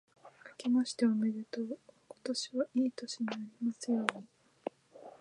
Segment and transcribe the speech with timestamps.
[0.45, 1.77] あけましておめでとう。
[2.09, 4.25] 今年はいい年になりますように。